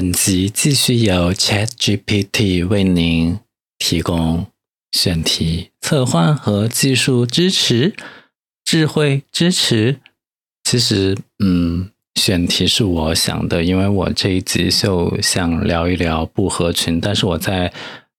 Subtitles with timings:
[0.00, 3.40] 本集继续由 Chat GPT 为您
[3.80, 4.46] 提供
[4.92, 7.96] 选题策划和技术支持，
[8.64, 9.98] 智慧支持。
[10.62, 17.00] 其实，嗯，选题是我想的，因为我这一集就想聊一聊不合群。
[17.00, 17.72] 但是我在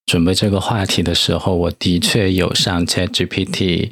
[0.05, 3.91] 准备这个话题的时候，我的确有上 Chat GPT，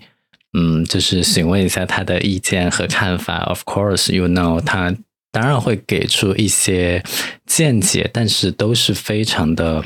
[0.52, 3.46] 嗯，就是询问一下他的意见和看法。
[3.46, 4.94] Of course, you know 他。
[5.38, 7.04] 当然会给出一些
[7.46, 9.86] 见解，但是都是非常的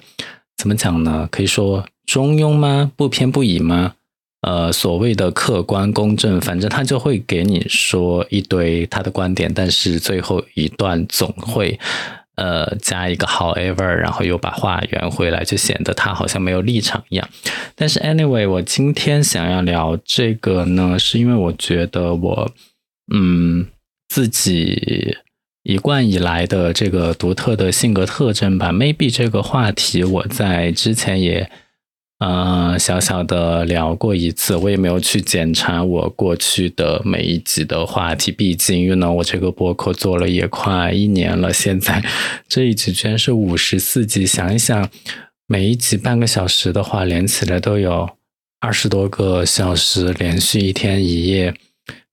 [0.55, 1.27] 怎么讲呢？
[1.29, 2.89] 可以说中庸吗？
[2.95, 3.95] 不偏不倚吗？
[4.47, 11.77] 呃，所谓的客观公正，反正他就会给你说一堆他的观点，但是最后一段总会
[12.37, 17.29] 呃加一个 however，然后又把话圆回来，就显得他好像没有立场一样。
[17.75, 22.49] 但是 anyway，我今天想要聊这个呢，是因为我觉得我
[23.13, 23.67] 嗯
[24.07, 25.17] 自己。
[25.63, 31.47] 一贯以来的这个独特的性格特征吧，maybe 这个话题我在之前也
[32.17, 42.03] 呃小小的聊过一次，我也没有去检查我过去的每一集的话题，毕竟因为呢我这个播客做了也快一年了，现在
[42.47, 44.89] 这一集居然是五十四集，想一想
[45.45, 48.09] 每一集半个小时的话，连起来都有
[48.59, 51.53] 二十多个小时，连续一天一夜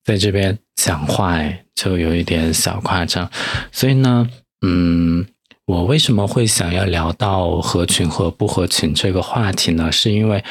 [0.05, 1.65] 在这边讲话哎。
[1.79, 3.31] 就有一点小夸张，
[3.71, 4.29] 所以呢，
[4.67, 5.25] 嗯，
[5.65, 9.93] 我为什么会想要聊到合群和不合群这个话题呢？
[9.93, 10.43] 是因为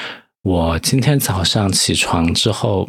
[0.43, 2.87] 我今天早上起床之后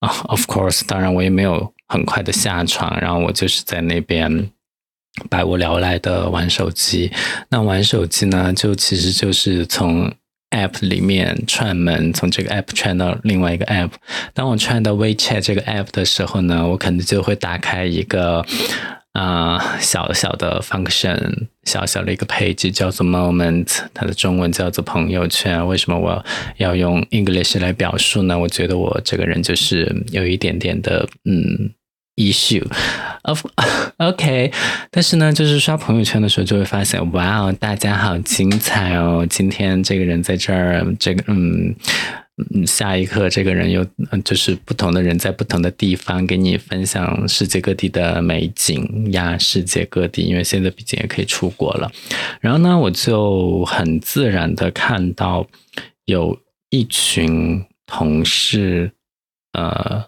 [0.00, 4.50] 啊， of course，当然我也没有很快的下床，然后我就是在那边
[5.30, 7.10] 百无聊赖的玩手机。
[7.48, 10.12] 那玩手机呢，就其实就是从。
[10.50, 13.90] App 里面串门，从这个 app 串到另外一个 app。
[14.32, 18.44] 当我串到 WeChat 这个 app 的时候呢，我可能就会打开一个
[19.12, 25.66] 啊小小的 function，小小的一个 page，叫做 Moment，它的中文叫做朋友圈。
[25.66, 26.24] 为什么我
[26.56, 28.38] 要用 English 来表述呢？
[28.38, 31.70] 我觉得我这个人就是有一点点的嗯。
[32.16, 33.44] Issue，of
[33.98, 34.50] OK，
[34.90, 39.26] 但是呢，就是刷朋友圈的时候就会发现，哇哦，大家好精彩哦！
[39.28, 41.74] 今天这个人在这儿，这个嗯
[42.54, 43.86] 嗯，下一刻这个人又
[44.24, 51.90] 就是不同的人在不同的地方给你分享世界各地的美景呀，世界各地，因为现在毕竟也可以出国了。
[52.40, 55.46] 然后呢，我就很自然的看到
[56.06, 56.38] 有
[56.70, 58.92] 一群同事，
[59.52, 60.06] 呃。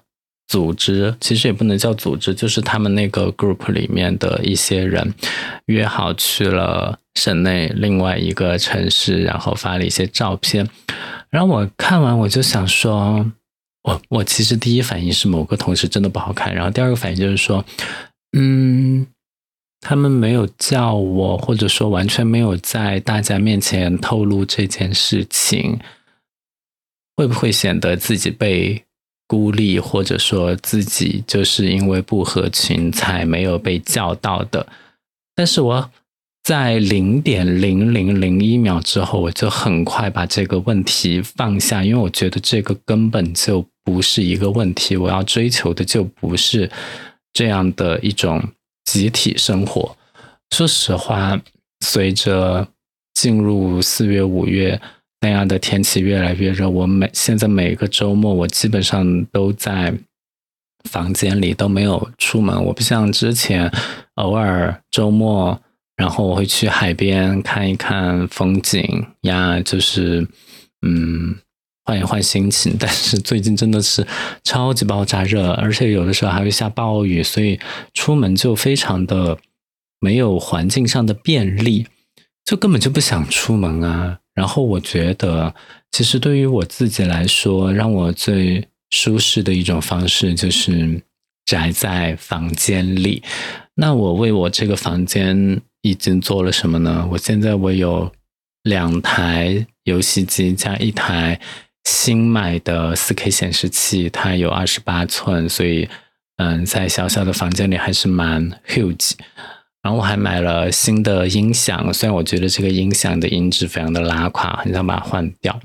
[0.49, 5.15] 组织其实也不能叫组织，就是他们那个 group 里面的一些人
[5.67, 10.67] 约好去了省内另外一个城市，然后发了一些照片。
[11.29, 13.31] 然后我看完我就想说，
[13.83, 17.63] 我我其实第一反应是某个同事真的不好看，然后第二个反应就是说，
[18.33, 19.07] 嗯，
[19.83, 25.79] 他们没有叫我，或者说完全没有在大家面前透露这件事情，
[27.17, 28.83] 会不会显得自己被？
[29.29, 34.67] 孤立，或者说自己就是因为不合群才没有被叫到的。
[35.37, 35.91] 但是我
[36.43, 44.97] 在零点零零零一秒之后，我就很快把这个问题放下，因为我觉得这个根本就不是一个问题。
[44.97, 46.71] 我要追求的就不是
[47.35, 48.43] 这样的一种
[48.87, 49.95] 集体生活。
[50.57, 51.39] 说实话，
[51.85, 52.67] 随着
[53.13, 54.81] 进入四月、五月。
[55.21, 59.93] 那样的天气越来越热，我每现在每个周末我基本上都在
[60.85, 62.65] 房间里都没有出门。
[62.67, 63.71] 我不像之前
[64.15, 65.61] 偶尔周末，
[65.97, 70.27] 然后我会去海边看一看风景呀，就是
[70.87, 71.37] 嗯
[71.85, 72.77] 换一换心情。
[72.79, 74.07] 但是最近真的是
[74.45, 77.59] 超级爆炸热，而且有的时候还会下暴雨，所以
[77.93, 79.37] 出门就非常的
[79.99, 81.89] 没有环境上的便利，
[82.49, 84.19] 就根本就不想出门啊。
[84.35, 85.55] 然后我觉得，
[85.91, 90.99] 其实对于我自己来说，让我最舒适的一种方式就是
[91.45, 93.23] 宅在房间里。
[93.75, 97.07] 那我为我这个房间已经做了什么呢？
[97.13, 98.11] 我现在我有
[98.63, 101.39] 两台游戏机加一台
[101.85, 105.87] 新买的四 K 显示器，它有二十八寸，所以
[106.39, 109.13] 嗯，在小小的房间里还是蛮 huge。
[109.89, 115.59] 然后我还买了新的音响，虽然我觉得这个音响的音质非常的拉垮，很想把它换掉。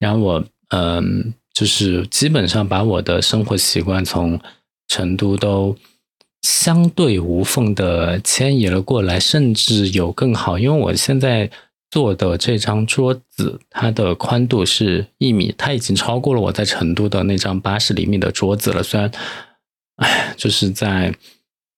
[0.00, 4.40] 然后我嗯，就是基本上把我的生活习惯从
[4.88, 5.76] 成都都
[6.42, 11.48] 相对无缝的迁移了过来，甚至有更好，因为我现在
[11.88, 18.82] 坐的这张桌子，它的宽度是一米，它已经超过了我在成都的那张八十厘米的桌子了。
[18.82, 19.08] 虽然，
[19.98, 21.14] 哎，就是在。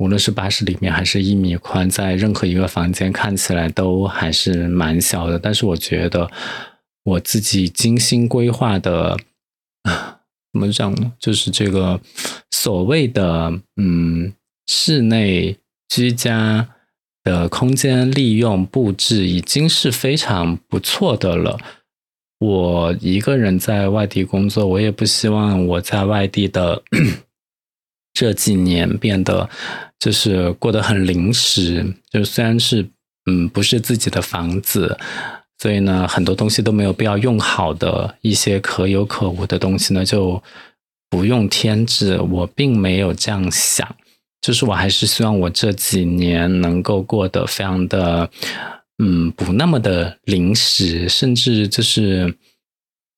[0.05, 5.39] 无论是巴士里面还是一米宽，在任何一个房间看起来都还是蛮小的。
[5.39, 6.31] 但是我觉得
[7.05, 9.17] 我自己精心规划的，
[10.53, 11.11] 怎么讲呢？
[11.19, 11.99] 就是这个
[12.51, 14.35] 所谓的嗯
[14.67, 15.57] 室内
[15.89, 16.69] 居家
[17.23, 21.59] 的空间利用布置，已经是非常不错的了。
[22.41, 26.83] 我一个人在外地工作，我也不希望我在外地的。
[28.15, 29.51] 这几年变得
[29.99, 32.89] 就是过得很临时，就虽然是
[33.27, 34.97] 嗯不是自己的房子，
[35.59, 40.41] 所以呢很多东西都没有必要用好的一些可有可无的东西呢就
[41.11, 42.21] 不用添置。
[42.21, 43.97] 我并没有这样想，
[44.41, 48.31] 就是我还是希望我这几年能够过得非常的
[49.03, 52.33] 嗯不那么的临时，甚至就是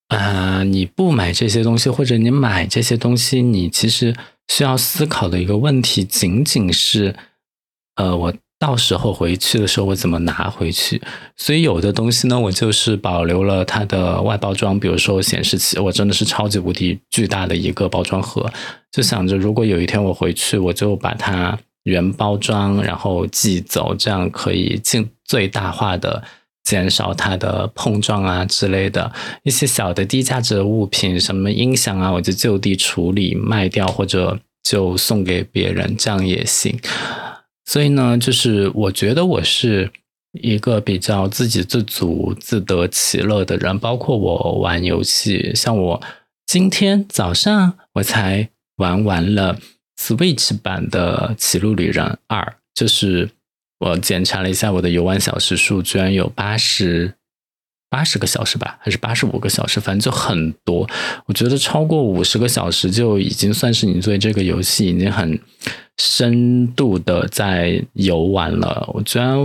[0.08, 4.16] 啊你不买这些东西，或者你买这些东西，你其实。
[4.48, 7.14] 需要思考的一个问题，仅仅是，
[7.96, 11.02] 呃，我到时候回去的时候，我怎么拿回去？
[11.36, 18.50] 所以有的东西呢，我就是保留了它的外包装，比如说显示器，我真的是超级无敌巨大的一个包装盒，
[18.90, 26.22] 就想着如果有一天我回去，我就把它原包装，然后寄走，这样可以尽最大化的。
[26.66, 29.12] 减少它的碰撞啊之类的
[29.44, 36.76] 一些小的低价值的物品，什么音响啊，我就就地处理卖掉，或者就送给别人，这样也行。
[37.66, 39.92] 所以呢，就是我觉得我是
[40.32, 43.78] 一个比较自给自足、自得其乐的人。
[43.78, 46.02] 包括我玩游戏，像我
[46.46, 48.48] 今天早上我才
[48.78, 49.56] 玩完了
[49.96, 52.42] Switch 版的《歧路旅人二》，
[52.74, 53.30] 就是。
[53.78, 57.14] 我检查了一下我的游玩小时数，居然有八十
[57.90, 60.88] 八十个小时吧，还是八十五个小时，反正就很多。
[61.26, 65.38] 我觉得超过五十个小时就已经算是你对这个游戏已经很
[65.98, 68.90] 深度的在游玩了。
[68.94, 69.38] 我居然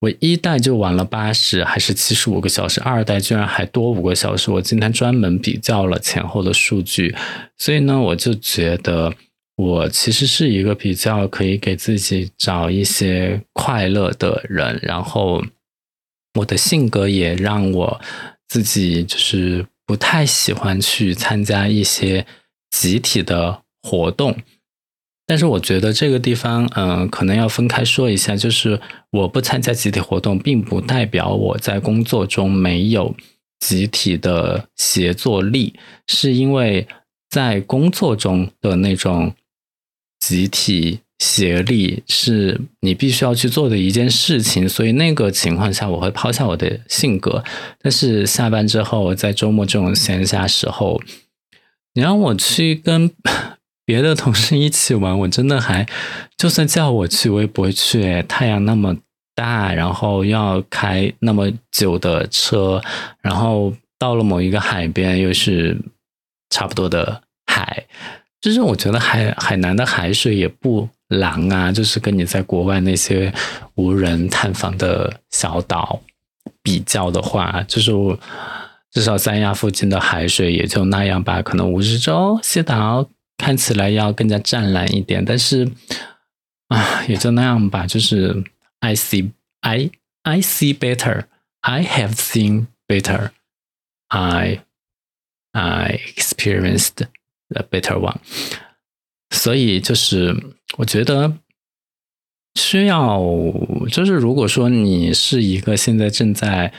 [0.00, 4.52] 我一代就玩了八十还是七十五个小时，二代居然还多五个小时。
[4.52, 7.16] 我今天专门比较了前后的数据，
[7.56, 9.12] 所以呢，我就觉得。
[9.58, 15.44] 我其实是一个比较可以给自己找一些快乐的人，然后
[16.34, 18.00] 我的性格也让我
[18.46, 22.24] 自己就是不太喜欢去参加一些
[22.70, 24.36] 集体的活动。
[25.26, 33.12] 但是我觉得这个地方，嗯，可能要分开说一下，就是我不参加集体活动，并不代表我在工作中没有
[33.58, 35.74] 集体的协作力，
[36.06, 36.86] 是因为
[37.28, 39.34] 在工作中的那种。
[40.28, 47.42] 集体协力是你必须要去做的一件事情，所以那个情况下我会抛下我的性格。
[47.80, 51.00] 但是下班之后，在周末这种闲暇时候，
[51.94, 53.10] 你让我去跟
[53.86, 55.86] 别的同事一起玩，我真的还
[56.36, 58.22] 就算叫我去，我也不会去。
[58.28, 58.94] 太阳那么
[59.34, 62.82] 大，然后要开那么久的车，
[63.22, 65.78] 然后到了某一个海边，又是
[66.50, 67.86] 差不多的海。
[68.40, 73.32] 就是我觉得海海南的海水也不蓝啊，就是跟你在国外那些
[73.74, 76.00] 无人探访的小岛
[76.62, 77.90] 比较的话，就是
[78.92, 81.42] 至少三亚附近的海水也就那样吧。
[81.42, 85.68] 可能蜈支洲、西岛看起来要更加湛蓝一点，但是
[86.68, 87.86] 啊，也就那样吧。
[87.86, 88.44] 就是
[88.80, 89.30] I see
[89.62, 89.90] I
[90.22, 91.24] I see better,
[91.62, 93.30] I have seen better,
[94.08, 94.60] I
[95.52, 97.06] I experienced.
[97.50, 98.16] The better one，
[99.30, 100.36] 所以就是
[100.76, 101.38] 我觉得
[102.54, 103.18] 需要，
[103.90, 106.72] 就是如果说你是一个现在正在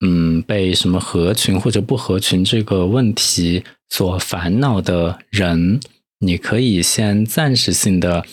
[0.00, 5.78] 嗯被什么合群或者不合群这个问题所烦恼的人，
[6.20, 8.24] 你可以先暂时性的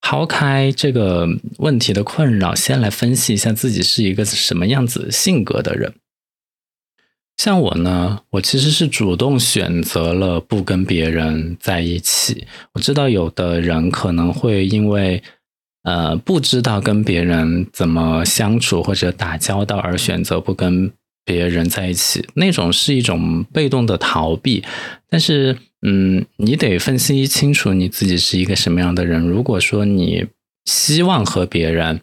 [0.00, 5.94] 抛开这个问题的困扰，先来分析一下自己是一个什么样子性格的人。
[7.36, 12.46] 像我呢，我其实是主动选择了不跟别人在一起。
[12.72, 15.22] 我知道有的人可能会因为
[15.82, 20.90] 呃不知道跟别人怎么相处或者打交道而选择不跟
[21.24, 24.64] 别人在一起，那种是一种被动的逃避。
[25.10, 29.20] 但是，嗯，你得分析清楚你自己是一个什么样的人。
[29.20, 30.24] 如果说你
[30.66, 32.00] 希望和别人，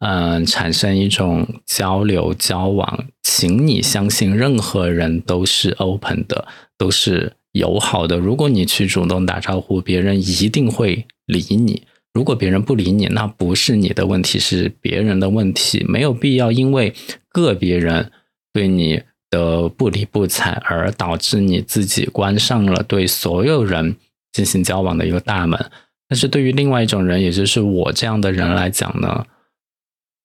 [0.00, 8.18] 嗯，产生一种交流交往，请你相信，任何人都是 open 的，都是友好的。
[8.18, 11.84] 如果你去主动打招呼，别人一定会理你。
[12.12, 15.84] 如果别人不理你，那不是你的问题，是别人的问题。
[15.88, 16.92] 没有必要因为
[17.28, 18.10] 个别人
[18.52, 19.00] 对你
[19.30, 23.94] 的不理不睬，而导致你自己关上了对所有人
[24.32, 25.70] 进行交往的一个大门。
[26.10, 29.24] 但是对于另外一种人，也就是我这样的人来讲呢，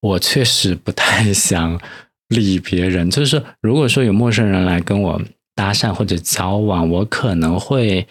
[0.00, 1.80] 我确实不太 想
[2.28, 3.08] 理别人。
[3.08, 5.22] 就是如果说有陌生人来跟我
[5.54, 8.06] 搭讪或者交往，我可能会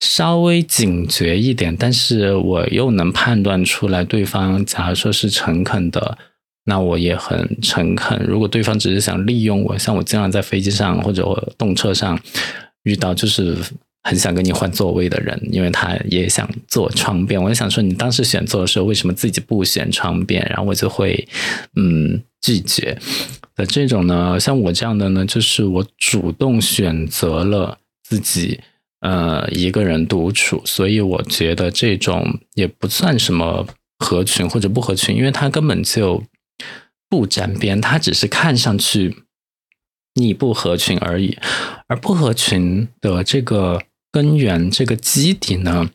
[0.00, 6.16] 稍微警觉一点，但是我又能判断出来对方，假如说是诚恳的。
[6.64, 8.22] 那我也很诚恳。
[8.26, 11.24] 如果对方只是想利用我，像我经常在飞机上或者
[11.56, 12.20] 动车上
[12.82, 13.56] 遇到，就是
[14.08, 17.42] 很想跟你换座位的人，因为他也想坐窗边。
[17.42, 20.44] 我就想说，你当时选座的时候，为什么自己不选窗边？
[20.48, 21.28] 然后我就会
[21.76, 22.98] 嗯拒绝
[23.54, 24.40] 的这种呢。
[24.40, 28.58] 像我这样的呢，就是我主动选择了自己
[29.00, 33.66] 呃一个人独处，所以我觉得这种也不算什么
[33.98, 36.22] 合群或者不合群，因为他根本就。
[37.10, 39.16] 不沾边，他只是看上去
[40.12, 41.38] 你不合群而已，
[41.86, 45.90] 而不合群的这个根源、这个基底呢，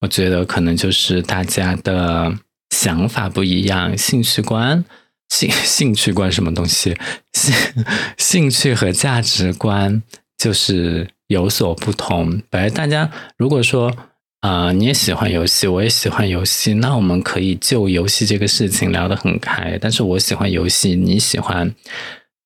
[0.00, 2.38] 我觉得可能就是大家的
[2.70, 4.84] 想法不一样，兴趣观、
[5.28, 6.96] 兴兴趣观什么东西，
[7.32, 7.54] 兴
[8.18, 10.02] 兴趣和价值观
[10.36, 12.42] 就是有所不同。
[12.50, 13.94] 本来大家如果说。
[14.40, 19.76] 啊，你也喜欢游戏，我也喜欢游戏，那我们可以就游戏这个事情聊得很开。
[19.80, 21.74] 但是我喜欢游戏，你喜欢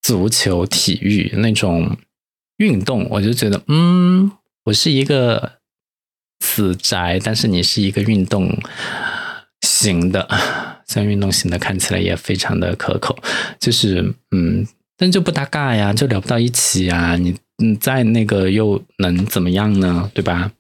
[0.01, 1.99] 足球、体育那种
[2.57, 4.31] 运动，我就觉得，嗯，
[4.71, 5.55] 我是一个
[6.39, 8.57] 死宅，但是你是一个运动
[9.63, 10.29] 型的，
[10.87, 13.19] 像运动型的看起来也非常的可口，
[13.59, 14.65] 就是嗯，
[14.97, 17.17] 但就不搭嘎呀，就聊不到一起呀。
[17.17, 20.09] 你你，在那个又能怎么样呢？
[20.15, 20.53] 对吧？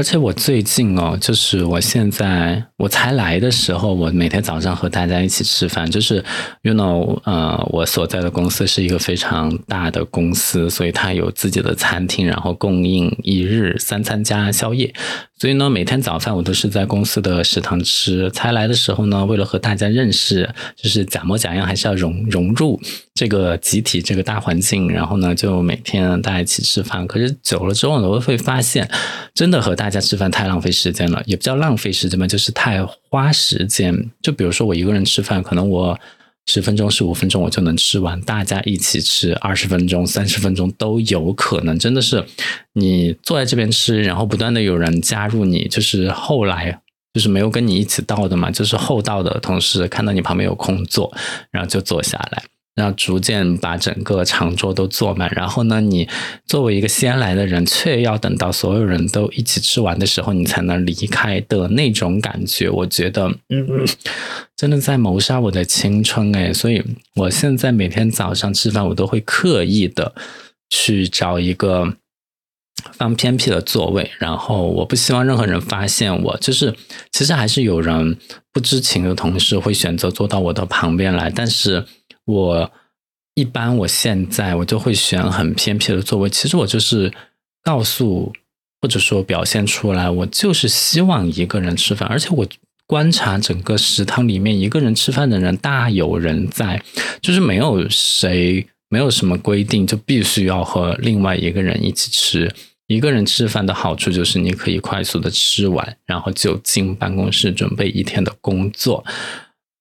[0.00, 5.90] 而且我最近哦，就是我现在我才来的时候，我每天早上和大家一起吃饭。
[5.90, 6.24] 就是
[6.62, 14.94] ，you know，呃，我所在的公司是一个非常大的公司，所以它有自己的餐厅，然后供应一日三餐加宵夜。
[15.40, 18.30] 所以呢，每天早饭我都是在公司的食堂吃。
[18.30, 22.78] 才来的时候呢，为了和大家认识，就是假模假样，还是要融融入
[23.14, 24.90] 这个集体、这个大环境。
[24.90, 27.06] 然后呢，就每天大家一起吃饭。
[27.06, 28.86] 可是久了之后呢，我会发现，
[29.32, 34.10] 真的和大家吃饭太浪费时间了，也不叫浪费时间吧，就是太花时间。
[34.20, 35.98] 就比如说我一个人吃饭，可能我。
[36.52, 41.78] 十分钟、十五分钟我就能吃完，大家一起吃二十分钟、三十分钟都有可能。
[41.78, 42.26] 真的是
[42.72, 46.80] 你坐在这边吃，然后不断的有人加入你，就是后来
[47.14, 51.14] 就是没有跟你一起到的嘛，就是后到的同事看到你旁边有空座，
[51.52, 52.42] 然后就坐下来。
[52.80, 56.08] 要逐渐把整个长桌都坐满，然后呢，你
[56.46, 63.86] 作为一个先来的人，却要等到所有人都一起吃完的时候，你才能离开的那种感觉，我觉得，嗯，
[64.56, 66.52] 真的在谋杀我的青春哎！
[66.52, 66.82] 所以
[67.14, 70.14] 我现在每天早上吃饭，我都会刻意的
[70.68, 71.94] 去找一个
[72.92, 76.36] 放偏僻的座位，然后我不希望任何人发现我。
[76.38, 76.74] 就是
[77.12, 78.16] 其实还是有人
[78.52, 81.84] 不知情的同事会选择坐到我的旁边来，但是。
[82.30, 82.70] 我
[83.34, 86.28] 一般我现在我就会选很偏僻的座位。
[86.30, 87.12] 其实我就是
[87.62, 88.32] 告诉
[88.80, 92.08] 或者说表现出来，我就是希望一个人吃饭。
[92.08, 92.46] 而且我
[92.86, 96.82] 观察整个食堂里面一个人吃饭的人大有人在，
[97.20, 102.52] 就是没有谁没有什么规定就必须要和另外一个人一起吃。
[102.86, 109.04] 一个人吃饭的好处就是你可以快速的吃完，然后就进办公室准备一天的工作。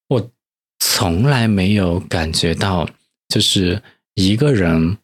[0.10, 0.30] 我。
[0.92, 2.90] 从来没有感觉到，
[3.28, 3.80] 就是
[4.16, 4.98] 一个人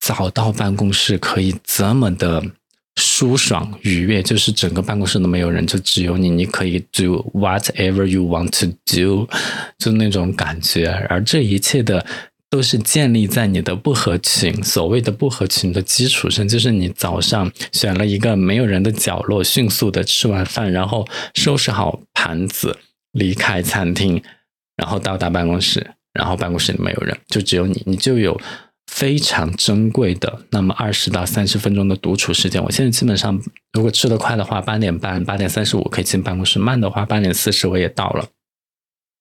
[0.00, 2.42] 早到办公室可以这么的
[2.96, 9.28] 舒爽愉悦，就是整个办公室都没有人，就只有你，你可以 do whatever you want to do，
[9.78, 10.88] 就那种感觉。
[11.08, 12.04] 而这一切的
[12.50, 22.76] 都是建立在你的不合群，所谓的不合群的基础上，就是你早上选了一个没有人的角落，迅速的吃完饭，然后收拾好盘子，
[23.12, 24.20] 离开餐厅。
[24.76, 28.40] 然后到达办公室，然后办公室里没有人，就只有你，你就有
[28.86, 32.62] 非常珍贵的那么二十到三十分钟的独处时间。
[32.62, 33.40] 我现在基本上，
[33.72, 38.28] 如果吃得快的话，八点半、八点三十五可以进办公室；慢的话，八点四十我也到了。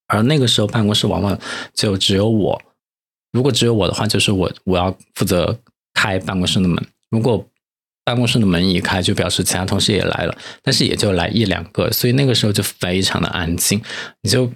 [0.08, 1.38] 而那个时候，办公室往往
[1.74, 2.62] 就只有我。
[3.32, 5.60] 如果只有我的话，就是我我要负责
[5.94, 6.86] 开办公室的门。
[7.10, 7.46] 如果
[8.04, 13.82] 办公室的门一开，就表示其他同事也来了，但是也就来一两个，所以那个时候就非常的安静，
[14.22, 14.52] 你就。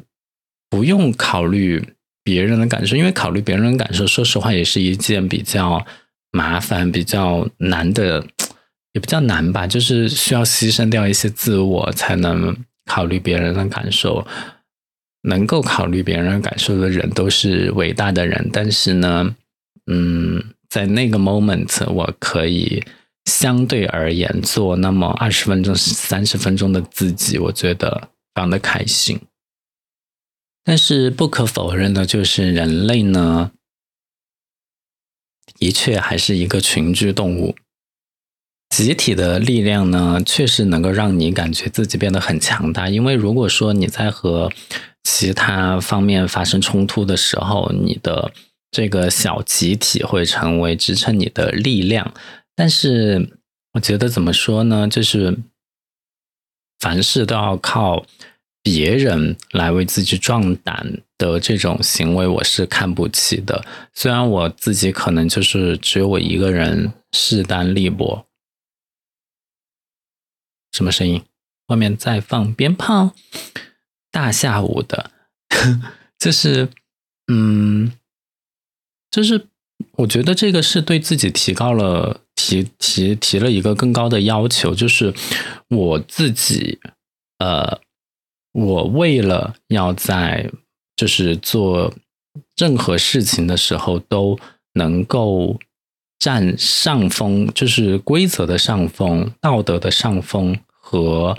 [0.70, 1.84] 不用考虑
[2.24, 5.86] 别人的感受，因为考虑别人的感受，说实话也是一件比较
[6.32, 8.26] 麻烦、比较难的，
[8.94, 12.56] 也不叫难吧，就是需要牺牲掉一些自我才能
[12.86, 14.26] 考虑别人的感受。
[15.28, 19.36] 能够考虑别人感受的人都是伟大的人，但是呢，
[19.88, 22.84] 嗯，在那个 moment，我可以
[23.26, 29.20] 相对而言做那么二十分钟、三十分钟的自己，我觉得非常的开心。
[30.66, 33.52] 但是不可否认的就是，人类呢，
[35.60, 37.56] 的确还是一个群居动物。
[38.70, 42.90] 集体的力量呢，确实能够让你感觉自己变得很强大。
[42.90, 44.52] 因为如果说你在和
[45.04, 48.34] 其他方面发生冲突的时候，你的
[48.72, 52.12] 这个小集体会成为支撑你的力量。
[52.56, 53.38] 但是，
[53.74, 54.88] 我觉得怎么说呢？
[54.88, 55.38] 就是
[56.80, 58.04] 凡事都要靠
[58.66, 63.64] 别人来为自己壮胆的这种行为，我是看不起的。
[63.94, 68.26] 虽然我自己可能就是只有我一个人势单力薄。
[70.72, 71.22] 什么声音？
[71.68, 73.12] 外面在放鞭炮，
[74.10, 75.12] 大下午的，
[76.18, 76.70] 就是，
[77.28, 77.92] 嗯，
[79.12, 79.48] 就是，
[79.98, 85.14] 我觉得这个是对自己提高了提提提了一个更高的要求，就是
[85.70, 86.80] 我自己，
[87.38, 87.80] 呃，
[88.56, 90.50] 我为了要在
[90.96, 91.94] 就是做
[92.58, 94.40] 任何事情的时候都
[94.74, 95.60] 能够
[96.18, 100.58] 占上风，就是规则的上风，道德的上风。
[100.88, 101.36] 和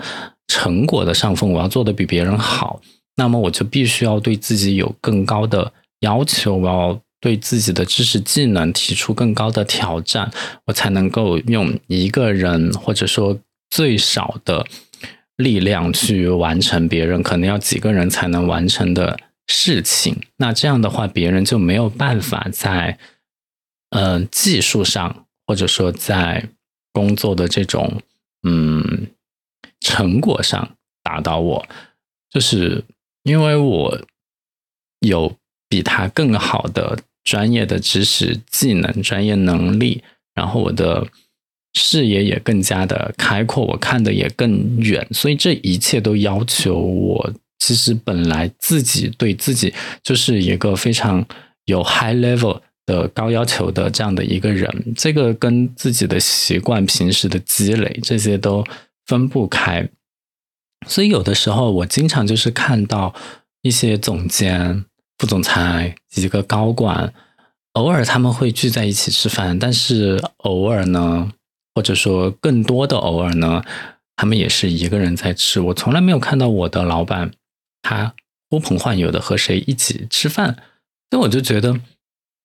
[0.49, 2.81] 成果的上风，我要做的比别人好，
[3.15, 5.71] 那么我就必须要对自己有更高的
[6.01, 10.29] 要求，我要对自己的知识技能提出更高的挑战，
[10.65, 14.67] 我才能够用一个人或者说最少的
[15.37, 19.17] 力量去完成别人可能要几个人才能完成的
[19.47, 20.21] 事情。
[20.35, 22.99] 那这样的话，别人就没有办法在
[23.91, 26.49] 嗯技术上，或者说在
[26.91, 28.01] 工作的这种
[28.43, 29.07] 嗯。
[29.79, 31.67] 成果上达到我，
[32.31, 32.83] 就是
[33.21, 34.01] 因为我
[35.01, 35.37] 有
[35.69, 40.03] 比他更好的专业的知识、技能、专业能力，
[40.33, 41.07] 然后我的
[41.77, 47.33] 视野也更加的开阔，我看的也更远，所以这一切都要求我。
[47.59, 51.25] 其实本来自己对自己就是一个非常
[51.65, 58.63] 有 high level 的高要求的这样的一个人，这个跟自己的习惯、平时的积累这些都。
[59.07, 59.87] 分不开，
[60.85, 63.15] 所以有的时候我经常就是看到
[63.61, 64.83] 一些总监、
[65.17, 67.13] 副总裁几个高管，
[67.71, 71.31] 偶尔他们会聚在一起吃饭，但是偶尔呢，
[71.77, 73.61] 或者说更多的偶尔呢，
[74.15, 75.61] 他们也是一个人在吃。
[75.61, 77.29] 我从来没有看到我的老板
[77.83, 78.15] 他
[78.49, 80.55] 呼朋唤友的和谁一起吃饭，
[81.11, 81.79] 所以我就觉得，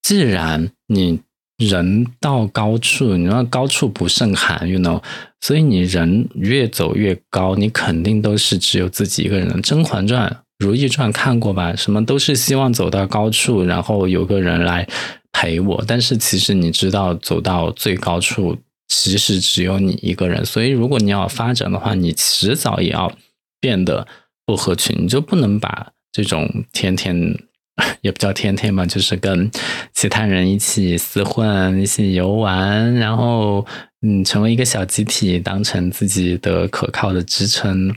[0.03, 1.21] 既然你。
[1.57, 5.01] 人到高处，你说高处不胜寒，you know，
[5.39, 9.47] 所以你人越走越高，你肯定都是只有自己一个人。
[9.61, 11.73] 《甄嬛传》《如懿传》看过吧？
[11.75, 14.85] 什么都是希望走到高处，然后有个人来
[15.31, 15.81] 陪我。
[15.87, 18.57] 但是其实你知道，走到最高处，
[18.93, 20.45] 其实只有你一个人。
[20.45, 23.11] 所以如果你要发展的话，你迟早也要
[23.59, 24.07] 变得
[24.45, 27.35] 不合群，你就不能把这种天天。
[28.01, 29.49] 也不叫天天吧，就是跟
[29.95, 33.65] 其他人一起厮混、一起游玩，然后
[34.03, 37.91] 嗯，成为一个小集体，当成自己的可靠的支撑。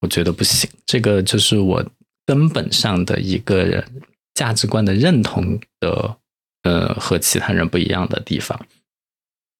[0.00, 1.84] 我觉得不行，这个就是我
[2.24, 3.84] 根本上的一个人
[4.32, 6.16] 价值观的认同的，
[6.62, 8.58] 呃，和其他人不一样的地方。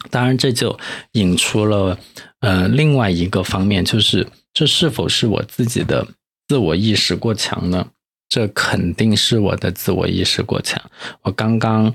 [0.09, 0.79] 当然，这就
[1.13, 1.99] 引出了
[2.41, 6.07] 呃另外一个方面，就是这是否是我自己的
[6.49, 7.91] 自我意识过强呢？
[8.29, 10.81] 这肯定是我的自我意识过强。
[11.23, 11.93] 我刚刚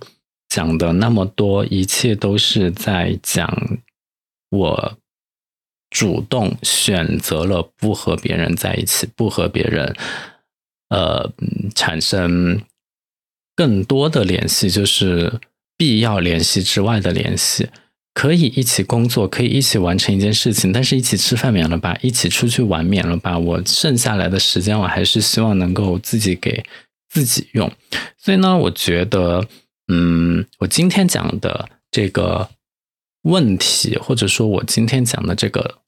[0.49, 3.79] 讲的那么多，一切都是在讲
[4.51, 4.97] 我
[5.89, 9.95] 主动选择了不和别人在一起，不和别人
[10.89, 11.31] 呃
[11.73, 12.61] 产生
[13.55, 15.39] 更多的联系，就是
[15.77, 17.69] 必要联系之外的联系。
[18.15, 23.37] 可以一起工作，可以一起完成一件事情，但是一起吃饭免了吧，一起出去玩免了吧。
[23.37, 26.63] 我剩下来的时间，我还是希望能够自己给
[27.09, 27.69] 自己用。
[28.17, 29.45] 所以呢，我觉得，
[29.89, 32.49] 嗯，我今天讲的这个
[33.23, 35.79] 问题，或者说我今天讲的这个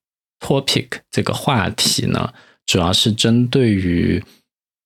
[0.42, 2.34] topic 这个话题呢，
[2.66, 4.22] 主要是针对于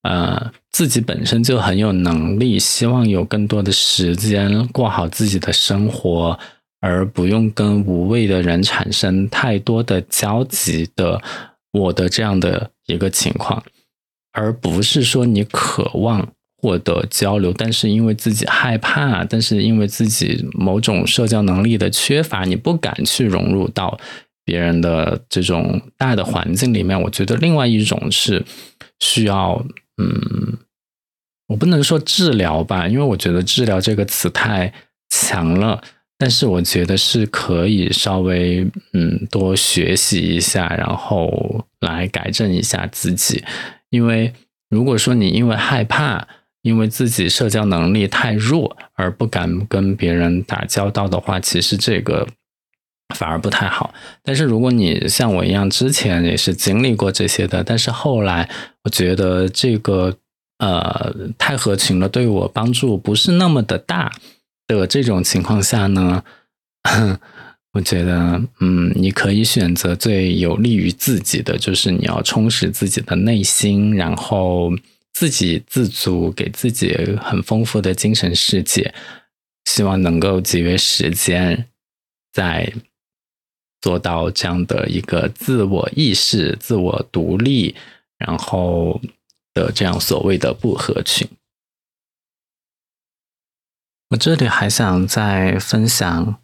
[0.04, 6.38] 呃自己本身就很有能力，希望有更多的时间过好自己的生活。
[6.82, 11.22] 而不用跟无谓的人产生太多的交集的，
[11.72, 13.64] 我的这样的一个情况，
[14.34, 24.00] 而不是说你渴望获得交流，但是因为自己害怕，但是因为自己某种社交能力的缺乏，你不敢去融入到
[24.44, 27.00] 别人的这种大的环境里面。
[27.00, 28.44] 我觉得另外一种是
[29.00, 29.64] 需要，
[30.02, 30.58] 嗯，
[31.48, 34.74] 我不能说治疗吧，因为我觉得治疗这个词太
[35.10, 35.84] 强了。
[36.22, 38.62] 但是我觉得是可以稍微
[38.94, 43.44] 嗯多学习一下，然后来改正一下自己。
[43.90, 44.32] 因为
[44.70, 46.28] 如果说你因为害怕，
[46.62, 52.28] 因为自己社交能力太弱而不敢跟别人打交道的话，其实这个
[53.16, 53.92] 反而不太好。
[54.22, 58.48] 但是如果你像我一样，之前也是经历过这些的，但是后来
[58.84, 60.16] 我觉得这个
[60.60, 64.14] 呃太合群了，对我帮助不是那么的大。
[64.80, 66.24] 的这种情况下呢，
[67.74, 74.72] 我觉得，嗯，你可以选择最有利于自己的，就是你要充实自己的内心，然后
[75.14, 78.94] 自给自足，给自己很丰富的精神世界，
[79.66, 81.68] 希望能够节约时间，
[82.34, 82.74] 在
[83.82, 87.74] 做到这样的一个自我意识、自我独立，
[88.18, 89.02] 然后
[89.54, 91.28] 的这样所谓的不合群。
[94.12, 96.36] 我这里还想再分享，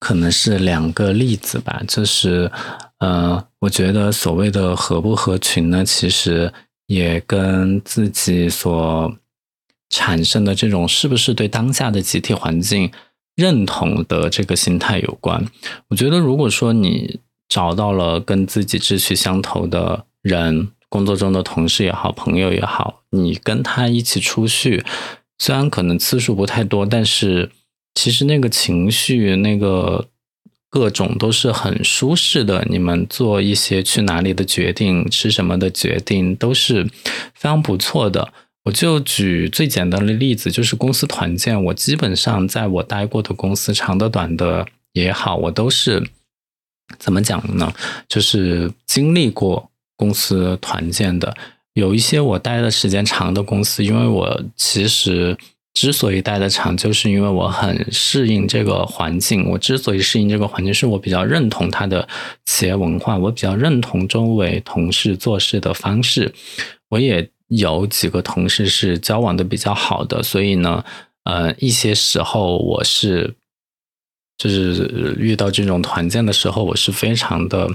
[0.00, 1.80] 可能是两个例子吧。
[1.86, 2.50] 就是，
[2.98, 6.52] 呃，我觉得所谓的合不合群呢，其实
[6.88, 9.16] 也跟自己所
[9.88, 12.90] 产生的这种是不是对当下的集体环境
[13.36, 15.46] 认同的这个心态有关。
[15.90, 24.84] 我觉得，如果说你找到了跟自己志趣相投的人，工作中的同事也好，朋友也好，你跟他一起出去。
[25.42, 27.50] 虽然可能次数不太多，但是
[27.96, 30.06] 其实那个情绪、那个
[30.70, 32.64] 各种都是很舒适的。
[32.70, 36.84] 你们做一些去哪里的决定、吃什么的决定，都是
[37.34, 38.32] 非常不错的。
[38.66, 41.60] 我就举最简单的例子，就是公司团建。
[41.64, 46.08] 我基本上在我待过的公司，长的、短的也好，我都是
[47.00, 47.74] 怎么讲呢？
[48.06, 51.36] 就是经历过公司团建的。
[51.74, 55.36] 有一些我待的时间长的公司，因为我其实
[55.74, 59.48] 之所以待的长，就是因为我很适应这个环境。
[59.48, 62.06] 我之所以适应这个环境，是我比较认同它的
[62.44, 66.34] 企业文化，我比较认同周围同事做事的方式。
[66.90, 70.84] 我也有几个同事是交往的比较好的，所以呢，
[71.24, 73.34] 呃，一些时候我是。
[74.42, 77.70] 就是遇到这种团建的时候，我是非常的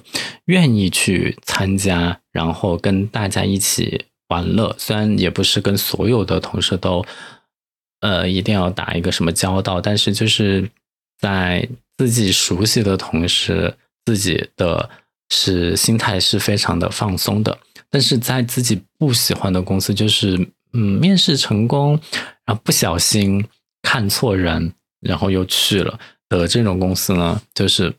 [0.48, 4.76] 愿意去参加，然后跟大家一起玩乐。
[4.78, 7.06] 虽然也不是跟所有的同事都，
[8.02, 10.70] 呃，一定要打一个什么交道，但是就是
[11.18, 11.66] 在
[11.98, 14.90] 自己熟悉的同时，自己的
[15.30, 17.58] 是心态是非常的放松的。
[17.90, 20.38] 但是在自己不喜欢的公司，就是
[20.74, 21.98] 嗯，面试成功，
[22.44, 23.48] 然后不小心
[23.82, 25.98] 看错人，然后又去了。
[26.30, 27.94] 的这种公司呢，就是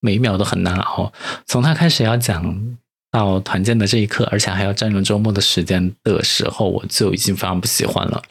[0.00, 1.12] 每一秒都很难熬。
[1.46, 2.76] 从他开始要讲
[3.10, 8.22] 到团建的这一刻，而且还要占用周末的时间的时候，我就已经非常不喜欢了。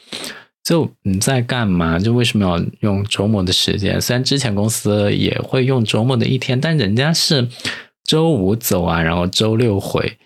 [0.64, 1.98] 就你在干嘛？
[1.98, 4.00] 就为什么要用周末的时间？
[4.00, 7.48] 虽然之前公司也会用周末的一天，但人家是
[8.04, 10.18] 周五走啊，然后周六回。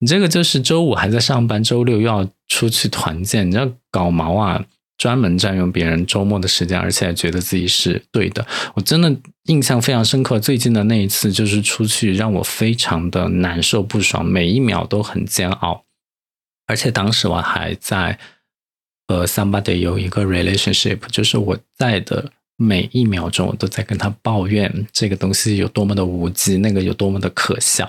[0.00, 4.64] 你这个就是周五还在上班，周六又要出去团建，你要搞毛啊！
[5.04, 8.46] 专门占用别人周末的时间，而且还觉得自己是对的。
[8.72, 9.14] 我真的
[9.48, 10.40] 印象非常深刻。
[10.40, 15.84] 最近的那一次就是出去，让我非常的难受不爽，每一秒都很煎熬。
[16.66, 18.18] 而且当时我还在
[19.06, 27.84] 和 somebody 有一个 relationship，就是我在的每一秒钟，我都在跟他抱怨这个东西有多么的无稽，那个有多么的可笑。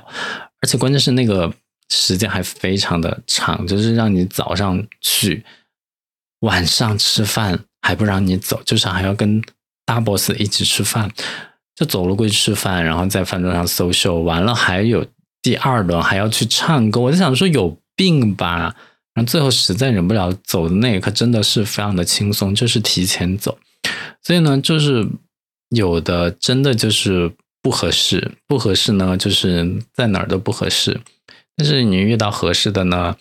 [0.59, 1.49] 而且关键是那个
[1.89, 5.45] 时间还非常的长，就是让你早上去。
[6.45, 9.41] 晚上吃饭还不让你走，就是还要跟
[9.83, 11.11] 大 boss 一起吃饭，
[11.75, 15.05] 就走路过去吃饭，然后在饭桌上 social，完了还有
[15.41, 18.75] 第二轮还要去唱歌，我就想说有病吧。
[19.15, 23.57] 然后最后实在忍不了，走的那一刻真的是非常的轻松，就是提前走。
[24.21, 25.07] 所以呢，就是
[25.69, 27.31] 有的真的就是
[27.61, 30.99] 不合适，不合适呢，就是在哪儿都不合适。
[31.55, 33.15] 但是你遇到合适的呢？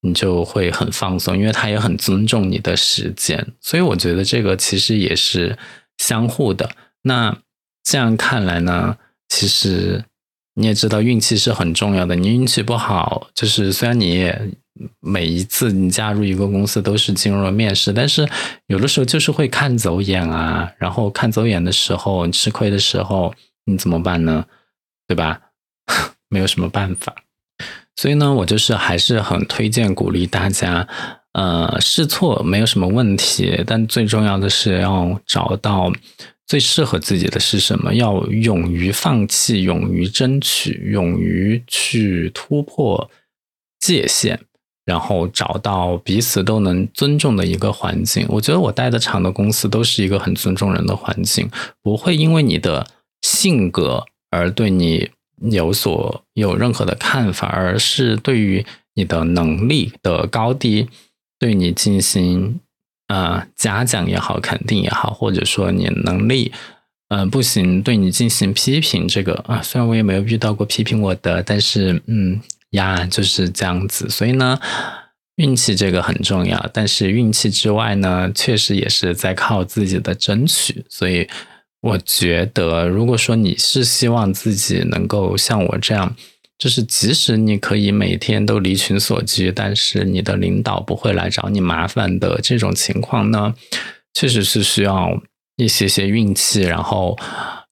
[0.00, 5.58] 你就会很放松，因为他也很尊重你的时间，所以我觉得这个其实也是
[5.98, 6.70] 相互的。
[7.02, 7.36] 那
[7.82, 8.96] 这样看来呢，
[9.28, 10.04] 其实
[10.54, 12.14] 你也知道运气是很重要的。
[12.14, 14.32] 你运气不好，就是虽然你
[15.00, 18.28] 每一次你加入一个公司都是进入了面试，但是
[18.66, 20.72] 有的时候就是会看走眼啊。
[20.78, 23.34] 然后看走眼的时候，你吃亏的时候，
[23.64, 24.44] 你怎么办呢？
[25.06, 25.40] 对吧？
[26.28, 27.14] 没有什么办法。
[27.98, 30.86] 所以呢，我就是还是很推荐鼓励大家，
[31.32, 35.92] 呃，试错没有什么问题，但最重要的是要找到
[36.46, 43.10] 最适合自己的是什么，要勇于放弃，勇于争取，勇于去突破
[43.80, 44.38] 界限，
[44.84, 48.24] 然后找到彼此都能尊重的一个环境。
[48.28, 51.50] 我觉得我待的长的公司都是一个很尊重人的环境，
[51.82, 52.86] 不会因为你的
[53.22, 55.10] 性格而对你
[55.42, 60.88] 有所有任何的看法，而是对于你的能力的高低，
[61.38, 62.60] 对你进行
[63.06, 66.52] 啊嘉奖也好，肯定也好，或者说你能力
[67.08, 69.06] 嗯不行，对你进行批评。
[69.08, 72.40] 这个啊，虽然我也没有遇到过批评我的，但是嗯。
[72.72, 74.60] 呀，就是这样子，所以呢，
[75.36, 76.68] 运气这个很重要。
[76.70, 80.84] 但是运气之外呢，确实也是在靠自己的争取。
[80.90, 81.26] 所以
[81.80, 86.16] 我觉得，如果说你是希望自己能够像我这样，
[86.58, 93.54] 就是即使你可以每天都离群所居，但是你的领导不会来找你麻烦的这种情况呢，
[94.12, 95.22] 确实是需要
[95.56, 97.16] 一些些运气，然后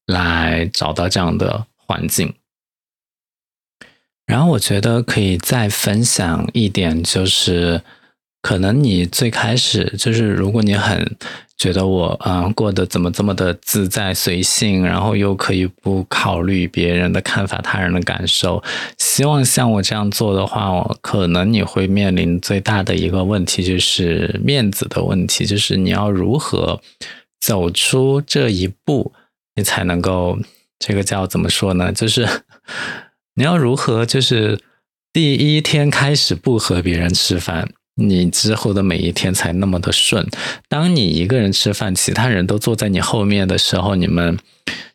[0.06, 2.32] 来找到这样的环境。
[4.24, 7.82] 然后我觉得可以再分享一点，就是
[8.46, 11.16] 可能你最开始就是，如果你很
[11.58, 18.62] 觉得我嗯过得怎么这么的自在随性，然后又可以不考虑别人的看法、他人的感受，
[18.98, 26.80] 希望像我这样做的话，可能你会面临最大的一个问题，就是面子的问题，就是你要如何
[27.40, 29.12] 走出这一步，
[29.56, 30.38] 你才能够
[30.78, 31.90] 这个叫怎么说呢？
[31.90, 32.28] 就是。
[33.34, 34.60] 你要如何就是
[35.12, 40.26] 第一天开始不和别人吃饭，你之后的每一天才那么的顺。
[40.68, 44.38] 当你一个人吃饭，其他人都坐在你后面的时候，你们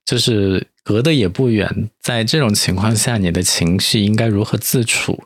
[0.06, 1.90] 就是隔得也不远。
[2.00, 5.24] 在这种情况下，你的情绪应该如何自处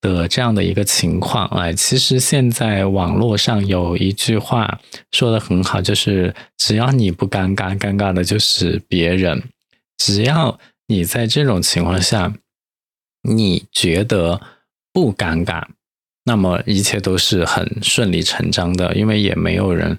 [0.00, 1.46] 的这样的一个情况？
[1.48, 4.80] 哎，其实现在网络上有一句话
[5.12, 9.42] 说的很好，就是只要你不尴尬，尴尬的就是别人。
[9.96, 12.34] 只要你在这种情况下。
[13.22, 14.40] 你觉得
[14.92, 15.64] 不尴尬，
[16.28, 19.96] 那么一切都是很顺理成章的，因为也没有人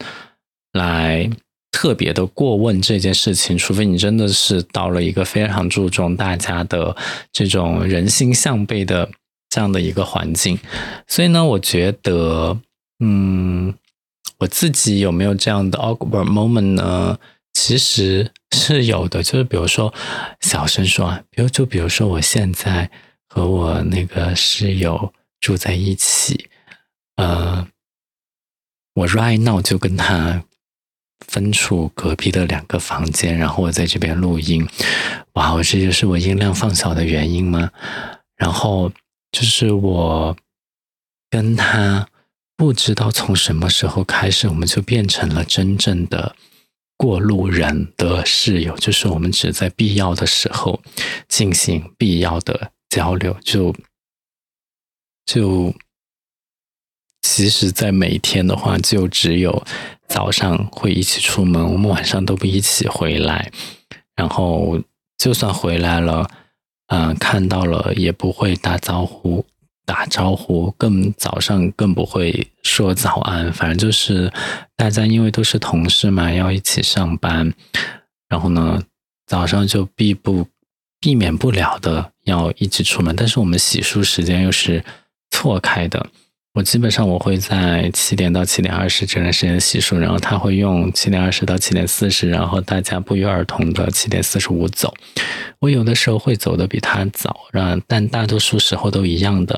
[0.74, 1.28] 来
[1.72, 6.96] 特别的过问这件事情，除非你真的是到了一个非常注重大家的
[7.32, 9.10] 这种人心向背的
[9.50, 10.60] 这样的一个环境。
[11.08, 12.56] 所以呢，我觉得，
[13.00, 13.74] 嗯，
[14.38, 17.18] 我自己有没有这样的 awkward moment 呢？
[17.54, 19.92] 其实是有的，就是比如说
[20.42, 22.90] 小声说，比如就比如说我现在。
[23.32, 26.50] 和我那个室友住在一起，
[27.16, 27.68] 呃，
[28.94, 30.44] 我 right now 就跟他
[31.26, 34.68] 分处隔壁的两个房间，然后我在这边录音。
[35.34, 37.72] 哇，我这就是我音量放小的原因吗？
[38.36, 38.92] 然后
[39.32, 40.36] 就是我
[41.30, 42.08] 跟他
[42.56, 46.36] 不知道从什么时候开始，我们就变成了真正的
[46.98, 50.82] 过路人的室友，就是我们只在必要的时候
[51.28, 52.72] 进行必要的。
[52.90, 53.72] 交流就
[55.32, 55.72] 就，
[57.22, 59.64] 其实，在每天的话，就只有
[60.08, 63.52] 早上会一起出门，我们晚上都不一起回来。
[64.16, 64.82] 然后，
[65.20, 66.28] 就算回来了，
[66.88, 69.46] 嗯，看到了也不会打招呼，
[69.86, 73.54] 打招呼更早上更不会说早安。
[73.54, 74.34] 反正就是
[74.76, 77.54] 大家因为都是同事嘛，要一起上班，
[78.28, 78.82] 然后呢，
[79.28, 80.48] 早上就必不。
[81.02, 84.84] 避免不了的要一起出门，但是我们洗漱时间又是
[85.32, 86.06] 错开的。
[86.56, 94.94] 我基本上我会在七点到七点二十这段时间洗漱，然后他会用七点二十到七点四十，然后大家不约而同的七点四十五走。
[95.60, 99.58] 我有的时候会走的比他早，然但大多数时候都一样的。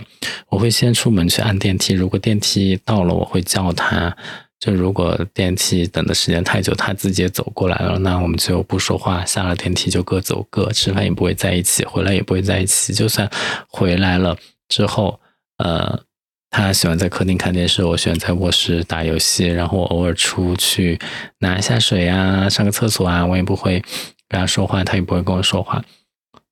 [0.50, 4.16] 我会先出门去按电梯，如果电梯到了，我会叫他。
[4.60, 12.94] 就如果电梯等的时间太久，他自己走过来了，那我们就不说话，下了电梯就各走各，吃饭也不会在一起，回来也不会在一起。
[12.94, 13.28] 就算
[13.68, 14.38] 回来了
[14.70, 15.20] 之后，
[15.62, 16.04] 呃，
[16.50, 21.00] 他喜欢在客厅看电视，我喜欢在卧室打游戏，然后我偶尔出去
[21.40, 23.80] 拿一下水啊，上个厕所啊，我也不会
[24.28, 25.84] 跟他说话，他也不会跟我说话。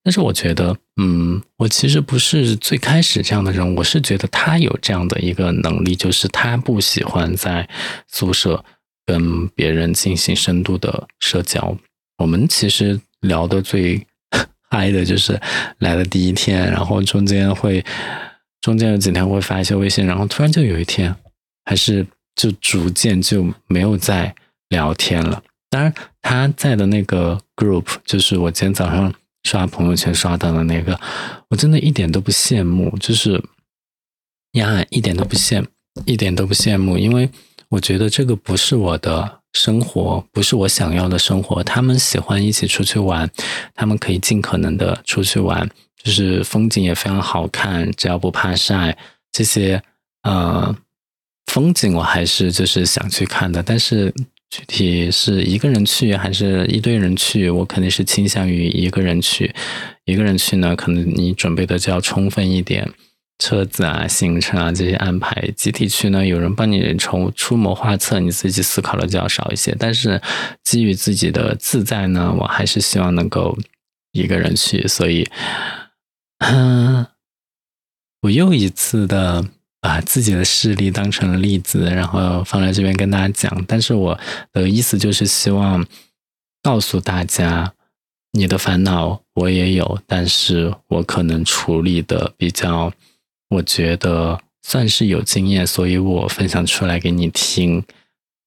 [0.01, 7.67] 但是我觉得，嗯，我其实不是最开始这样的人，我是觉得他有这样的一个能力，就是他不喜欢在
[8.07, 8.63] 宿舍
[9.05, 11.77] 跟别人进行深度的社交。
[12.17, 14.05] 我们其实聊的最
[14.71, 15.39] 嗨的就是
[15.79, 17.83] 来的第一天，然后中间会
[18.61, 21.15] 中间有几天会发一些微信，然后突然就有一天，
[21.65, 24.33] 还是就逐渐就没有再
[24.69, 25.43] 聊天了。
[25.69, 29.13] 当然，他在的那个 group，就是我今天早上。
[29.45, 30.99] 刷朋友圈刷到的那个，
[31.47, 33.41] 我真的一点都不羡慕，就是
[34.51, 35.65] 呀，一点都不羡，
[36.05, 37.29] 一点都不羡慕，因为
[37.69, 41.63] 我觉得这个不是我的生活，不是我想要的生活。
[41.63, 43.31] 他们喜欢一起出去玩，
[43.73, 45.67] 他们可以尽可能的出去玩，
[46.03, 48.97] 就是风景也非常好看，只要不怕晒，
[49.31, 49.81] 这些
[50.23, 50.75] 呃，
[51.47, 54.13] 风景我还是就是想去看的，但是
[54.49, 59.53] 具体是一个人去还是一堆人去，我肯定是倾向于一个人去。
[60.05, 62.91] 一个人去呢，可能你准备的就要充分一点，
[63.37, 65.51] 车子啊、行程啊这些安排。
[65.55, 69.75] 集体去呢，有人帮你出出谋划策，你自己思考的就要少一些。
[69.77, 70.19] 但是
[70.63, 73.55] 基于自己的自在呢，我还是希望能够
[74.13, 74.87] 一个人去。
[74.87, 75.23] 所以，
[76.39, 77.05] 嗯。
[78.21, 79.45] 我又一次的
[79.79, 83.63] 把自己的事例当成了例子，然后放在这边跟大家讲。
[83.65, 84.19] 但是我
[84.51, 85.85] 的意思就是希望
[86.61, 87.73] 告诉大家，
[88.33, 92.91] 你的烦恼我也有，但是我可能处理的比较，
[93.51, 97.81] 我觉得算是有经验，所以我分享出来给你听。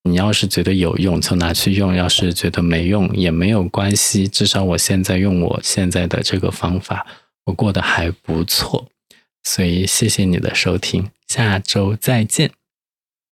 [0.04, 4.28] 你要是觉得有用，就拿去用；要是觉得没用，也没有关系。
[4.28, 7.06] 至少我现在用我现在的这个方法，
[7.44, 8.88] 我过得还不错。
[9.42, 12.61] 所以，谢谢你的收听，下周再见。